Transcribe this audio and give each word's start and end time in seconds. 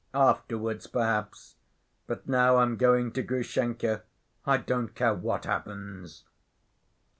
Afterwards, 0.15 0.87
perhaps. 0.87 1.57
But 2.07 2.27
now 2.27 2.57
I'm 2.57 2.75
going 2.75 3.11
to 3.11 3.21
Grushenka. 3.21 4.01
I 4.47 4.57
don't 4.57 4.95
care 4.95 5.13
what 5.13 5.45
happens." 5.45 6.23